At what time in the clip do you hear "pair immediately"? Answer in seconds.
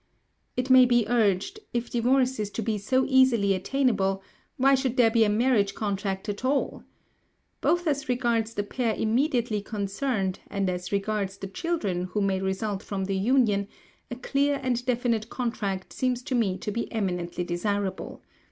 8.63-9.61